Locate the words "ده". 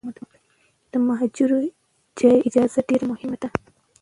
3.41-3.49